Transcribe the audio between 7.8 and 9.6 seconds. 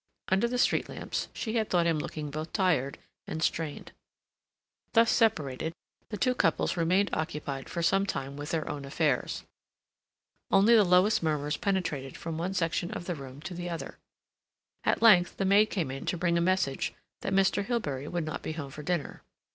some time with their own affairs.